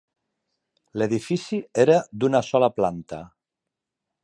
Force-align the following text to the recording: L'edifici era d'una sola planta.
L'edifici 1.01 1.59
era 1.85 1.99
d'una 2.23 2.43
sola 2.49 2.73
planta. 2.79 3.21